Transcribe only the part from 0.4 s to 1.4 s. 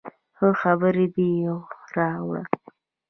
خبر دې